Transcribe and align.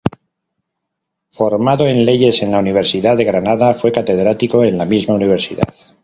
Formado 1.29 1.85
en 1.85 2.05
Leyes 2.05 2.41
en 2.41 2.49
la 2.49 2.57
Universidad 2.57 3.15
de 3.15 3.23
Granada, 3.23 3.71
fue 3.75 3.91
catedrático 3.91 4.63
en 4.63 4.79
la 4.79 4.85
misma 4.85 5.13
universidad. 5.13 5.71